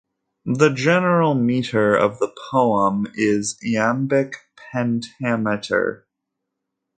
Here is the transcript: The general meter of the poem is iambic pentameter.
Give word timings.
The 0.47 0.71
general 0.71 1.35
meter 1.35 1.95
of 1.95 2.17
the 2.17 2.33
poem 2.51 3.05
is 3.13 3.59
iambic 3.63 4.33
pentameter. 4.73 6.07